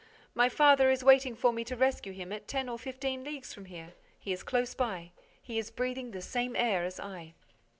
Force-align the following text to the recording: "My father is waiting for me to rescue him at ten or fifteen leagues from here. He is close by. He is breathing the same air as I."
"My 0.33 0.49
father 0.49 0.89
is 0.89 1.03
waiting 1.03 1.35
for 1.35 1.53
me 1.53 1.63
to 1.65 1.75
rescue 1.75 2.11
him 2.11 2.33
at 2.33 2.47
ten 2.47 2.67
or 2.67 2.79
fifteen 2.79 3.23
leagues 3.23 3.53
from 3.53 3.65
here. 3.65 3.93
He 4.17 4.31
is 4.33 4.41
close 4.41 4.73
by. 4.73 5.11
He 5.39 5.59
is 5.59 5.69
breathing 5.69 6.09
the 6.09 6.23
same 6.23 6.55
air 6.55 6.83
as 6.83 6.99
I." 6.99 7.35